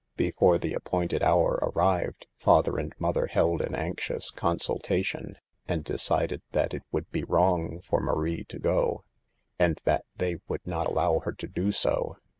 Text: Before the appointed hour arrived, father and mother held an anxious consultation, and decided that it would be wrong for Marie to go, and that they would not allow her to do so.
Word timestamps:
Before 0.17 0.57
the 0.57 0.73
appointed 0.73 1.21
hour 1.21 1.59
arrived, 1.61 2.25
father 2.35 2.79
and 2.79 2.91
mother 2.97 3.27
held 3.27 3.61
an 3.61 3.75
anxious 3.75 4.31
consultation, 4.31 5.35
and 5.67 5.83
decided 5.83 6.41
that 6.53 6.73
it 6.73 6.81
would 6.91 7.11
be 7.11 7.23
wrong 7.23 7.81
for 7.81 7.99
Marie 7.99 8.43
to 8.45 8.57
go, 8.57 9.03
and 9.59 9.79
that 9.83 10.05
they 10.15 10.37
would 10.47 10.65
not 10.65 10.87
allow 10.87 11.19
her 11.19 11.33
to 11.33 11.47
do 11.47 11.71
so. 11.71 12.17